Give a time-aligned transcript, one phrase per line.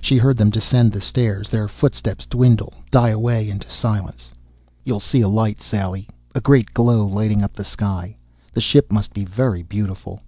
[0.00, 4.32] She heard them descend the stairs, their footsteps dwindle, die away into silence...
[4.84, 8.16] _You'll see a light, Sally, a great glow lighting up the sky.
[8.52, 10.18] The ship must be very beautiful.